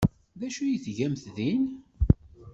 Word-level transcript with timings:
D 0.39 0.41
acu 0.47 0.61
ay 0.63 0.79
tgamt 0.85 1.23
din? 1.35 1.63